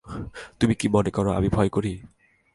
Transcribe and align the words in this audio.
তুমি 0.59 0.73
কি 0.75 0.87
মনে 0.87 1.11
কর, 1.11 1.25
আমি 1.29 1.49
ভয় 1.49 1.69
করি। 1.69 1.93